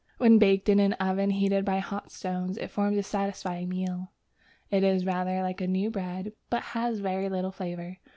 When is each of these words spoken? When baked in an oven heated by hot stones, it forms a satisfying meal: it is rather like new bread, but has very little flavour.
When 0.17 0.39
baked 0.39 0.67
in 0.67 0.79
an 0.79 0.93
oven 0.93 1.29
heated 1.29 1.63
by 1.63 1.77
hot 1.77 2.11
stones, 2.11 2.57
it 2.57 2.71
forms 2.71 2.97
a 2.97 3.03
satisfying 3.03 3.69
meal: 3.69 4.11
it 4.71 4.83
is 4.83 5.05
rather 5.05 5.43
like 5.43 5.59
new 5.61 5.91
bread, 5.91 6.33
but 6.49 6.63
has 6.63 6.97
very 6.97 7.29
little 7.29 7.51
flavour. 7.51 7.99